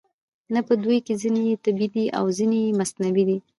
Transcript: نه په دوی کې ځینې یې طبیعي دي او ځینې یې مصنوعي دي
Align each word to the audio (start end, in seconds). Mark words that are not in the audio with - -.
نه 0.53 0.59
په 0.67 0.73
دوی 0.83 0.97
کې 1.05 1.13
ځینې 1.21 1.41
یې 1.49 1.61
طبیعي 1.65 1.89
دي 1.95 2.05
او 2.17 2.25
ځینې 2.37 2.57
یې 2.65 2.77
مصنوعي 2.79 3.23
دي 3.29 3.37